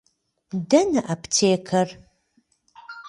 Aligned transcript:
Dene 0.69 1.01
aptêker? 1.13 1.89